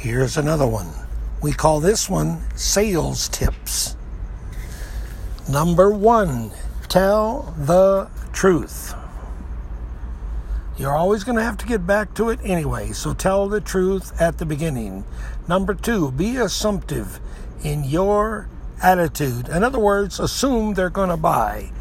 Here's 0.00 0.38
another 0.38 0.66
one. 0.66 0.88
We 1.42 1.52
call 1.52 1.78
this 1.78 2.08
one 2.08 2.40
sales 2.56 3.28
tips. 3.28 3.96
Number 5.46 5.90
one, 5.90 6.52
tell 6.88 7.54
the 7.58 8.08
truth. 8.32 8.94
You're 10.78 10.96
always 10.96 11.22
going 11.22 11.36
to 11.36 11.44
have 11.44 11.58
to 11.58 11.66
get 11.66 11.86
back 11.86 12.14
to 12.14 12.30
it 12.30 12.40
anyway, 12.42 12.92
so 12.92 13.12
tell 13.12 13.46
the 13.46 13.60
truth 13.60 14.18
at 14.18 14.38
the 14.38 14.46
beginning. 14.46 15.04
Number 15.46 15.74
two, 15.74 16.12
be 16.12 16.38
assumptive 16.38 17.20
in 17.62 17.84
your 17.84 18.48
attitude. 18.82 19.50
In 19.50 19.62
other 19.62 19.78
words, 19.78 20.18
assume 20.18 20.72
they're 20.72 20.88
going 20.88 21.10
to 21.10 21.18
buy. 21.18 21.72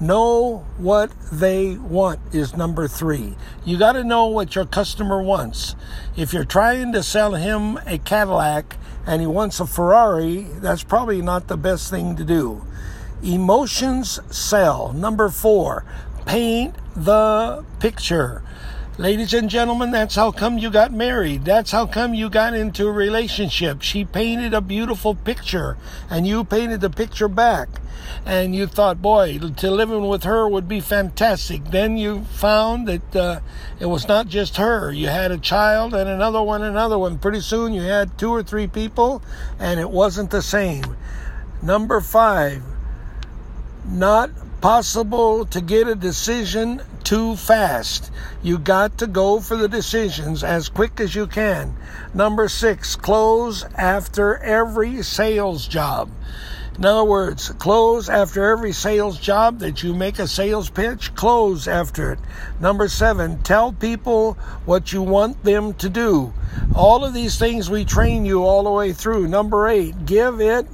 Know 0.00 0.64
what 0.76 1.10
they 1.32 1.74
want 1.74 2.20
is 2.32 2.56
number 2.56 2.86
three. 2.86 3.34
You 3.64 3.78
got 3.78 3.92
to 3.92 4.04
know 4.04 4.26
what 4.26 4.54
your 4.54 4.64
customer 4.64 5.20
wants. 5.20 5.74
If 6.16 6.32
you're 6.32 6.44
trying 6.44 6.92
to 6.92 7.02
sell 7.02 7.34
him 7.34 7.78
a 7.84 7.98
Cadillac 7.98 8.76
and 9.04 9.20
he 9.20 9.26
wants 9.26 9.58
a 9.58 9.66
Ferrari, 9.66 10.42
that's 10.60 10.84
probably 10.84 11.20
not 11.20 11.48
the 11.48 11.56
best 11.56 11.90
thing 11.90 12.14
to 12.14 12.22
do. 12.22 12.64
Emotions 13.24 14.20
sell. 14.30 14.92
Number 14.92 15.28
four, 15.30 15.84
paint 16.26 16.76
the 16.94 17.64
picture. 17.80 18.42
Ladies 18.98 19.32
and 19.32 19.48
gentlemen, 19.48 19.92
that's 19.92 20.16
how 20.16 20.32
come 20.32 20.58
you 20.58 20.70
got 20.70 20.92
married. 20.92 21.44
That's 21.44 21.70
how 21.70 21.86
come 21.86 22.14
you 22.14 22.28
got 22.28 22.52
into 22.52 22.88
a 22.88 22.90
relationship. 22.90 23.80
She 23.80 24.04
painted 24.04 24.52
a 24.52 24.60
beautiful 24.60 25.14
picture 25.14 25.76
and 26.10 26.26
you 26.26 26.42
painted 26.42 26.80
the 26.80 26.90
picture 26.90 27.28
back. 27.28 27.68
And 28.26 28.56
you 28.56 28.66
thought, 28.66 29.00
boy, 29.00 29.38
to 29.38 29.70
living 29.70 30.08
with 30.08 30.24
her 30.24 30.48
would 30.48 30.66
be 30.66 30.80
fantastic. 30.80 31.66
Then 31.66 31.96
you 31.96 32.24
found 32.24 32.88
that 32.88 33.14
uh, 33.14 33.40
it 33.78 33.86
was 33.86 34.08
not 34.08 34.26
just 34.26 34.56
her. 34.56 34.90
You 34.90 35.06
had 35.06 35.30
a 35.30 35.38
child 35.38 35.94
and 35.94 36.10
another 36.10 36.42
one, 36.42 36.64
another 36.64 36.98
one. 36.98 37.20
Pretty 37.20 37.40
soon 37.40 37.74
you 37.74 37.82
had 37.82 38.18
two 38.18 38.30
or 38.30 38.42
three 38.42 38.66
people 38.66 39.22
and 39.60 39.78
it 39.78 39.90
wasn't 39.90 40.32
the 40.32 40.42
same. 40.42 40.96
Number 41.62 42.00
five, 42.00 42.64
not 43.84 44.30
possible 44.60 45.44
to 45.46 45.60
get 45.60 45.86
a 45.86 45.94
decision 45.94 46.82
too 47.04 47.36
fast. 47.36 48.10
You 48.42 48.58
got 48.58 48.98
to 48.98 49.06
go 49.06 49.40
for 49.40 49.56
the 49.56 49.68
decisions 49.68 50.42
as 50.42 50.68
quick 50.68 51.00
as 51.00 51.14
you 51.14 51.26
can. 51.26 51.76
Number 52.12 52.48
six, 52.48 52.96
close 52.96 53.64
after 53.76 54.36
every 54.38 55.02
sales 55.02 55.66
job. 55.68 56.10
In 56.76 56.84
other 56.84 57.04
words, 57.04 57.48
close 57.58 58.08
after 58.08 58.52
every 58.52 58.72
sales 58.72 59.18
job 59.18 59.58
that 59.58 59.82
you 59.82 59.94
make 59.94 60.20
a 60.20 60.28
sales 60.28 60.70
pitch, 60.70 61.12
close 61.16 61.66
after 61.66 62.12
it. 62.12 62.20
Number 62.60 62.86
seven, 62.88 63.42
tell 63.42 63.72
people 63.72 64.34
what 64.64 64.92
you 64.92 65.02
want 65.02 65.42
them 65.42 65.74
to 65.74 65.88
do. 65.88 66.32
All 66.76 67.04
of 67.04 67.14
these 67.14 67.36
things 67.36 67.68
we 67.68 67.84
train 67.84 68.24
you 68.24 68.44
all 68.44 68.62
the 68.62 68.70
way 68.70 68.92
through. 68.92 69.26
Number 69.26 69.66
eight, 69.66 70.06
give 70.06 70.40
it 70.40 70.66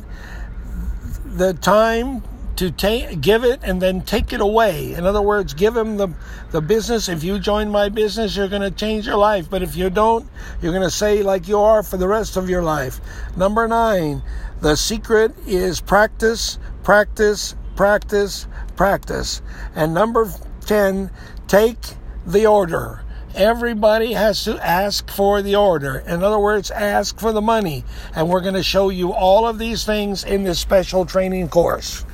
the 1.25 1.55
time 1.55 2.23
to 2.57 2.71
take 2.71 3.21
give 3.21 3.45
it 3.45 3.61
and 3.63 3.81
then 3.81 4.01
take 4.01 4.33
it 4.33 4.41
away 4.41 4.93
in 4.95 5.05
other 5.05 5.23
words 5.23 5.55
give 5.55 5.77
him 5.77 5.97
the 5.97 6.09
the 6.51 6.61
business 6.61 7.09
if 7.09 7.25
you 7.25 7.39
join 7.39 7.71
my 7.71 7.89
business 7.89 8.37
you're 8.37 8.49
going 8.49 8.63
to 8.63 8.71
change 8.71 9.07
your 9.07 9.17
life 9.17 9.49
but 9.51 9.63
if 9.63 9.77
you 9.77 9.91
don't 9.91 10.29
you're 10.61 10.73
going 10.73 10.83
to 10.83 10.91
say 10.91 11.23
like 11.23 11.49
you 11.49 11.59
are 11.59 11.83
for 11.83 11.97
the 11.97 12.09
rest 12.09 12.37
of 12.37 12.49
your 12.49 12.63
life 12.63 13.01
number 13.37 13.67
9 13.67 14.23
the 14.61 14.77
secret 14.77 15.35
is 15.47 15.81
practice 15.81 16.59
practice 16.83 17.55
practice 17.77 18.47
practice 18.77 19.43
and 19.75 19.93
number 19.93 20.31
10 20.67 21.11
take 21.47 21.79
the 22.27 22.47
order 22.47 23.05
Everybody 23.35 24.13
has 24.13 24.45
to 24.45 24.65
ask 24.65 25.11
for 25.11 25.43
the 25.43 25.57
order. 25.57 25.99
In 26.07 26.23
other 26.23 26.39
words, 26.39 26.71
ask 26.71 27.19
for 27.19 27.33
the 27.33 27.41
money. 27.41 27.85
And 28.15 28.29
we're 28.29 28.41
going 28.41 28.55
to 28.55 28.63
show 28.63 28.91
you 28.91 29.13
all 29.13 29.49
of 29.49 29.59
these 29.59 29.85
things 29.85 30.23
in 30.23 30.45
this 30.45 30.61
special 30.61 31.05
training 31.05 31.49
course. 31.49 32.05